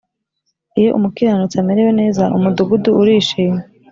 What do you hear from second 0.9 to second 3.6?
umukiranutsi amerewe neza umudugudu urishima,